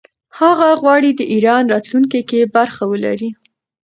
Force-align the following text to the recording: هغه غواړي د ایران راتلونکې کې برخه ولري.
هغه 0.39 0.69
غواړي 0.81 1.09
د 1.15 1.21
ایران 1.33 1.63
راتلونکې 1.73 2.21
کې 2.29 2.49
برخه 2.55 2.83
ولري. 2.91 3.29